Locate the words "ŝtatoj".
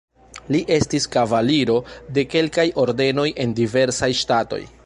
4.23-4.65